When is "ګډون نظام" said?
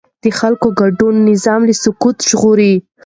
0.79-1.61